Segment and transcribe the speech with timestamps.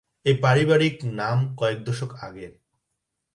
[0.25, 2.53] এই পারিবারিক নাম কয়েক দশক আগের।